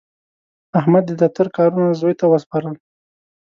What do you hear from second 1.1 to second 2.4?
دفتر کارونه زوی ته